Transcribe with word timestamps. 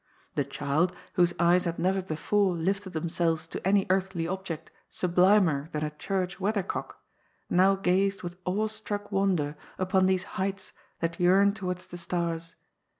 The 0.33 0.43
child, 0.43 0.95
whose 1.13 1.35
eyes 1.37 1.65
had 1.65 1.77
never 1.77 2.01
before 2.01 2.55
lifted 2.55 2.93
themselyes 2.93 3.47
to 3.51 3.67
any 3.67 3.85
earthly 3.91 4.27
object 4.27 4.71
sublimer 4.89 5.69
than 5.73 5.83
a 5.85 5.91
church 5.91 6.39
weather 6.39 6.63
cock, 6.63 7.03
now 7.51 7.75
gazed 7.75 8.23
with 8.23 8.39
awe 8.43 8.65
struck 8.65 9.11
wonder 9.11 9.55
upon 9.77 10.07
these 10.07 10.23
heights 10.41 10.73
that 11.01 11.19
yearn 11.19 11.53
towards 11.53 11.85
the 11.85 11.97
stars. 11.97 12.55